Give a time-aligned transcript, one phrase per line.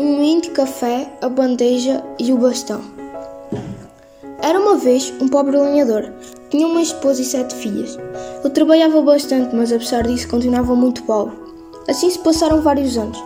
[0.00, 2.80] Um de café, a bandeja e o bastão.
[4.40, 6.12] Era uma vez um pobre lenhador.
[6.50, 7.98] Tinha uma esposa e sete filhas.
[8.44, 11.36] Ele trabalhava bastante, mas apesar disso continuava muito pobre.
[11.88, 13.18] Assim se passaram vários anos.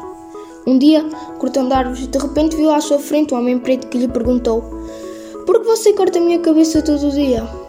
[0.67, 1.05] Um dia,
[1.39, 4.63] cortando árvores, de repente viu à sua frente um homem preto que lhe perguntou:
[5.45, 7.62] Por que você corta a minha cabeça todo dia?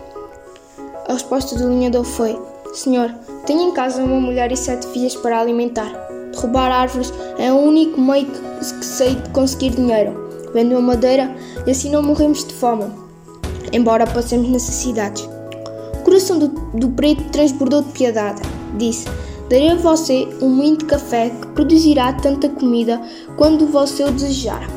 [1.08, 2.40] A resposta do lenhador foi:
[2.74, 3.14] Senhor,
[3.46, 5.92] tenho em casa uma mulher e sete filhas para alimentar.
[6.32, 10.32] Derrubar árvores é o único meio que sei de conseguir dinheiro.
[10.54, 11.36] Vendo a madeira
[11.66, 12.86] e assim não morremos de fome,
[13.72, 15.28] embora passemos necessidades.
[16.00, 18.42] O coração do, do preto transbordou de piedade.
[18.78, 19.06] Disse:
[19.50, 23.02] Darei a você um moinho de café que produzirá tanta comida
[23.36, 24.68] quando você o desejar.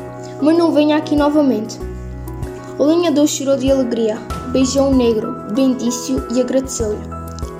[0.41, 1.79] Mas não venha aqui novamente.
[2.77, 4.19] O lenhador chorou de alegria,
[4.57, 6.97] beijou o negro, bendisse-o e agradeceu-lhe.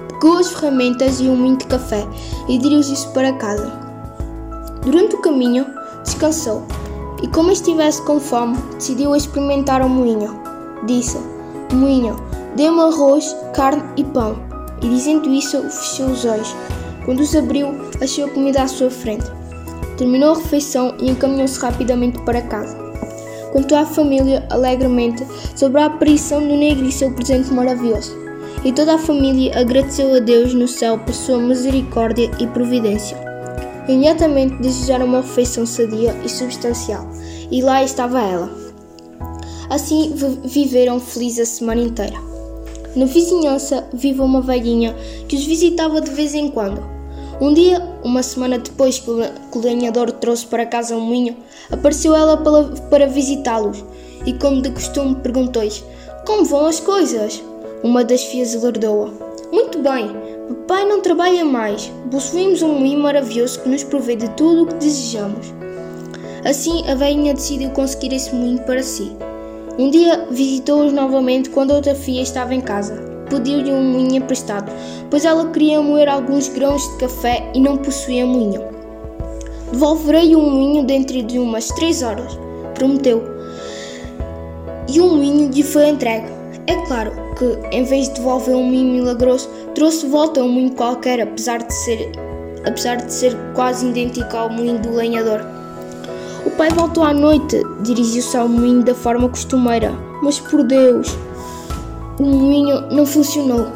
[0.10, 2.08] Pegou as ferramentas e um moinho de café
[2.48, 3.72] e dirigiu-se para casa.
[4.82, 5.68] Durante o caminho,
[6.04, 6.64] descansou
[7.22, 10.42] e, como estivesse com fome, decidiu experimentar o moinho.
[10.88, 11.20] Disse:
[11.72, 12.16] Moinho,
[12.56, 14.36] dê-me arroz, carne e pão.
[14.82, 16.56] E dizendo isso, fechou os olhos.
[17.06, 17.68] Quando os abriu,
[18.02, 19.32] achou a comida à sua frente.
[19.98, 22.87] Terminou a refeição e encaminhou-se rapidamente para casa.
[23.52, 28.16] Contou à família alegremente sobre a aparição do negro e seu presente maravilhoso.
[28.64, 33.18] E toda a família agradeceu a Deus no céu por sua misericórdia e providência.
[33.88, 37.08] Imediatamente desejaram uma refeição sadia e substancial,
[37.50, 38.52] e lá estava ela.
[39.70, 42.18] Assim viveram felizes a semana inteira.
[42.96, 44.96] Na vizinhança vive uma velhinha
[45.28, 46.97] que os visitava de vez em quando.
[47.40, 51.38] Um dia, uma semana depois que o lenhador trouxe para casa um moinho,
[51.72, 52.38] apareceu ela
[52.90, 53.84] para, visitá-los
[54.26, 55.84] e, como de costume, perguntou-lhes:
[56.26, 57.44] Como vão as coisas?
[57.84, 59.12] Uma das filhas alardou-a:
[59.52, 60.16] Muito bem,
[60.48, 61.92] Papai não trabalha mais.
[62.10, 65.54] Possuímos um moinho maravilhoso que nos provê de tudo o que desejamos.
[66.44, 69.12] Assim, a velhinha decidiu conseguir esse moinho para si.
[69.78, 73.07] Um dia visitou-os novamente quando outra filha estava em casa.
[73.30, 74.72] Pediu-lhe um moinho emprestado,
[75.10, 78.64] pois ela queria moer alguns grãos de café e não possuía moinho.
[79.72, 82.40] Devolverei um moinho dentro de umas três horas,
[82.74, 83.24] prometeu.
[84.88, 86.28] E um moinho lhe foi entregue.
[86.68, 90.72] É claro que, em vez de devolver um moinho milagroso, trouxe de volta um moinho
[90.72, 92.12] qualquer, apesar de ser,
[92.66, 95.42] apesar de ser quase idêntico ao moinho do lenhador.
[96.46, 99.92] O pai voltou à noite, dirigiu-se ao moinho da forma costumeira,
[100.24, 101.18] mas por Deus,
[102.20, 103.68] o moinho não funcionou.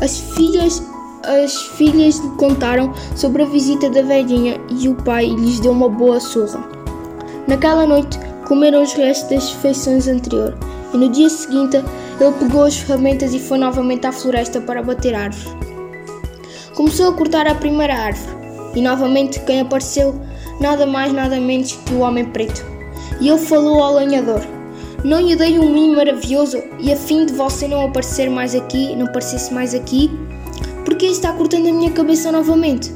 [0.00, 0.82] As filhas,
[1.24, 5.88] as filhas lhe contaram sobre a visita da velhinha e o pai lhes deu uma
[5.88, 6.62] boa surra.
[7.46, 10.58] Naquela noite, comeram os restos das refeições anteriores
[10.92, 15.14] e no dia seguinte ele pegou as ferramentas e foi novamente à floresta para bater
[15.14, 15.54] árvores.
[16.74, 18.36] Começou a cortar a primeira árvore
[18.74, 20.14] e novamente quem apareceu
[20.60, 22.64] nada mais nada menos que o homem preto.
[23.20, 24.55] E ele falou ao lenhador:
[25.04, 28.96] Não lhe dei um moinho maravilhoso e a fim de você não aparecer mais aqui,
[28.96, 30.10] não aparecesse mais aqui,
[30.84, 32.92] porque está cortando a minha cabeça novamente?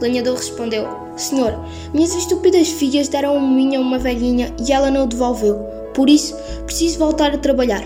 [0.00, 1.54] Lenhador respondeu: Senhor,
[1.92, 5.56] minhas estúpidas filhas deram um moinho a uma velhinha e ela não o devolveu.
[5.94, 6.34] Por isso,
[6.66, 7.84] preciso voltar a trabalhar.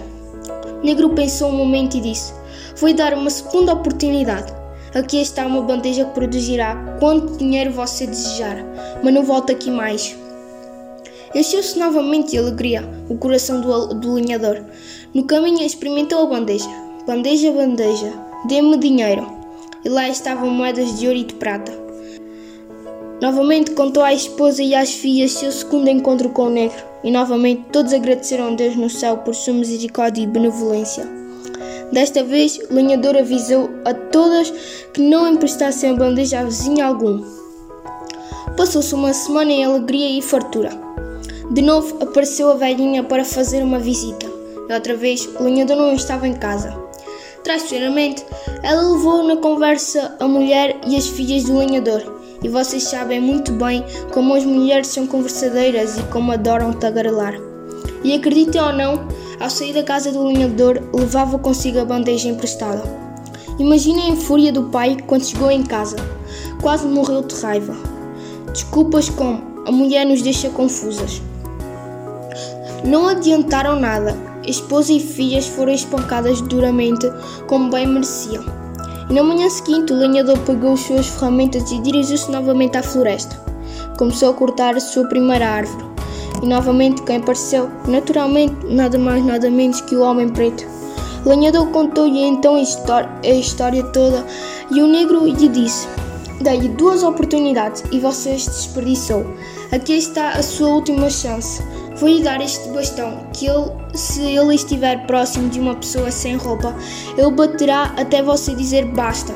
[0.83, 2.33] Negro pensou um momento e disse:
[2.77, 4.53] Vou dar uma segunda oportunidade.
[4.95, 8.65] Aqui está uma bandeja que produzirá quanto dinheiro você desejar,
[9.03, 10.17] mas não volta aqui mais.
[11.35, 14.65] Encheu-se novamente de alegria o coração do, do lenhador.
[15.13, 16.69] No caminho experimentou a bandeja.
[17.07, 18.13] Bandeja, bandeja,
[18.47, 19.27] dê-me dinheiro.
[19.85, 21.73] E lá estavam moedas de ouro e de prata.
[23.21, 27.65] Novamente contou à esposa e às filhas seu segundo encontro com o negro, e novamente
[27.73, 31.05] todos agradeceram a Deus no céu por sua misericórdia e benevolência.
[31.93, 34.53] Desta vez, o lenhador avisou a todas
[34.93, 37.25] que não emprestassem a bandeja a vizinho algum.
[38.57, 40.88] Passou-se uma semana em alegria e fartura.
[41.51, 44.27] De novo apareceu a velhinha para fazer uma visita.
[44.69, 46.77] E outra vez, o lenhador não estava em casa.
[47.43, 48.25] Traiçoeiramente,
[48.63, 53.53] ela levou na conversa a mulher e as filhas do lenhador e vocês sabem muito
[53.53, 57.35] bem como as mulheres são conversadeiras e como adoram tagarelar.
[58.05, 59.09] E acreditem ou não,
[59.41, 62.83] ao sair da casa do lenhador, levava consigo a bandeja emprestada.
[63.59, 65.97] Imaginem a fúria do pai quando chegou em casa.
[66.63, 67.75] Quase morreu de raiva.
[68.53, 71.21] Desculpas como a mulher nos deixa confusas.
[72.85, 74.17] Não adiantaram nada.
[74.47, 77.11] Esposa e filhas foram espancadas duramente,
[77.47, 78.45] como bem mereciam.
[79.11, 83.37] E na manhã seguinte, o lenhador pegou as suas ferramentas e dirigiu-se novamente à floresta.
[83.99, 85.85] Começou a cortar a sua primeira árvore.
[86.43, 90.65] E novamente quem apareceu, naturalmente, nada mais nada menos que o homem preto.
[91.25, 94.25] O lenhador contou-lhe então a a história toda
[94.71, 95.89] e o negro lhe disse:
[96.41, 99.27] Dei-lhe duas oportunidades e você as desperdiçou.
[99.73, 101.63] Aqui está a sua última chance.
[101.97, 106.75] Vou-lhe dar este bastão, que ele, se ele estiver próximo de uma pessoa sem roupa,
[107.17, 109.35] ele baterá até você dizer basta.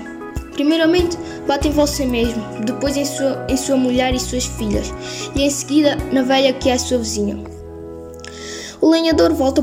[0.52, 4.92] Primeiramente, bate em você mesmo, depois em sua, em sua mulher e suas filhas,
[5.34, 7.42] e em seguida na velha que é sua vizinha.
[8.80, 9.62] O lenhador volta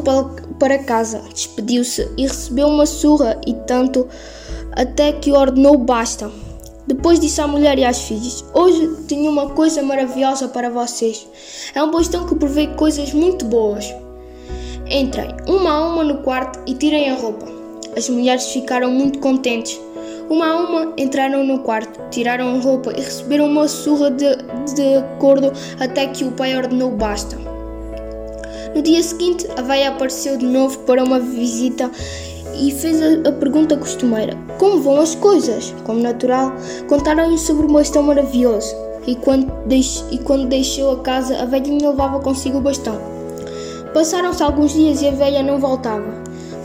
[0.58, 4.08] para, casa, despediu-se e recebeu uma surra e tanto
[4.72, 6.32] até que ordenou basta.
[6.90, 11.28] Depois disse à mulher e às filhas: Hoje tenho uma coisa maravilhosa para vocês.
[11.76, 13.94] É um bastão que prevê coisas muito boas.
[14.90, 17.46] Entrem uma a uma no quarto e tirem a roupa.
[17.96, 19.80] As mulheres ficaram muito contentes.
[20.32, 24.26] Uma a uma entraram no quarto, tiraram a roupa e receberam uma surra de,
[24.74, 27.38] de acordo até que o pai ordenou basta.
[28.74, 31.90] No dia seguinte, a veia apareceu de novo para uma visita
[32.60, 35.74] e fez a, a, pergunta costumeira: Como vão as coisas?
[35.84, 36.54] Como natural,
[36.88, 38.76] contaram-lhe sobre o bastão maravilhoso.
[39.08, 43.00] E quando, deix, e quando deixou a casa, a velhinha levava consigo o bastão.
[43.94, 46.14] Passaram-se alguns dias e a velha não voltava.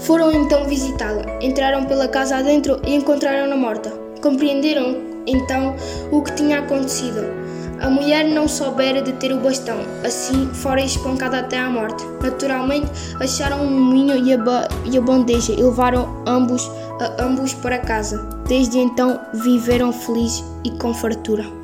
[0.01, 1.25] Foram então visitá-la.
[1.41, 3.91] Entraram pela casa adentro e encontraram-na morta.
[4.21, 4.97] Compreenderam
[5.27, 5.75] então
[6.11, 7.44] o que tinha acontecido.
[7.85, 12.03] A mulher não soubera de ter o bastão, assim fora espancada até à morte.
[12.23, 12.91] Naturalmente,
[13.21, 14.39] acharam o moinho e a,
[14.87, 16.67] e a bandeja e levaram ambos,
[16.99, 18.27] a ambos para casa.
[18.49, 21.64] Desde então, viveram felizes e com fartura.